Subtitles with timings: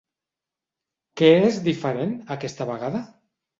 [1.21, 3.07] Què és diferent, aquesta vegada?